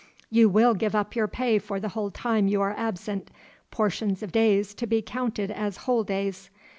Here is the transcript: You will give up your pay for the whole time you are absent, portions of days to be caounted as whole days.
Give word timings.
You 0.31 0.49
will 0.49 0.73
give 0.73 0.95
up 0.95 1.15
your 1.15 1.27
pay 1.27 1.59
for 1.59 1.79
the 1.79 1.89
whole 1.89 2.09
time 2.09 2.47
you 2.47 2.59
are 2.59 2.73
absent, 2.75 3.29
portions 3.69 4.23
of 4.23 4.31
days 4.31 4.73
to 4.73 4.87
be 4.87 4.99
caounted 5.03 5.51
as 5.51 5.77
whole 5.85 6.03
days. 6.03 6.49